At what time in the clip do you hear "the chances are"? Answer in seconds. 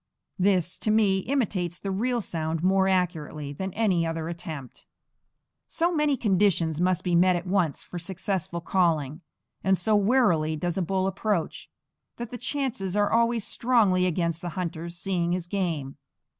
12.31-13.11